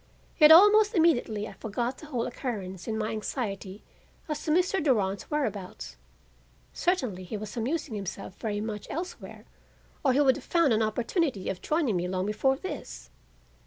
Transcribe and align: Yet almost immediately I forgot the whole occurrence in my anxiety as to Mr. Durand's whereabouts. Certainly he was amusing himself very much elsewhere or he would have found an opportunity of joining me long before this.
Yet 0.39 0.51
almost 0.51 0.95
immediately 0.95 1.47
I 1.47 1.53
forgot 1.53 1.99
the 1.99 2.07
whole 2.07 2.25
occurrence 2.25 2.87
in 2.87 2.97
my 2.97 3.11
anxiety 3.11 3.83
as 4.27 4.43
to 4.45 4.51
Mr. 4.51 4.83
Durand's 4.83 5.29
whereabouts. 5.29 5.95
Certainly 6.73 7.25
he 7.25 7.37
was 7.37 7.55
amusing 7.55 7.93
himself 7.93 8.33
very 8.39 8.61
much 8.61 8.87
elsewhere 8.89 9.45
or 10.03 10.13
he 10.13 10.19
would 10.21 10.37
have 10.37 10.43
found 10.43 10.73
an 10.73 10.81
opportunity 10.81 11.49
of 11.49 11.61
joining 11.61 11.97
me 11.97 12.07
long 12.07 12.25
before 12.25 12.57
this. 12.57 13.11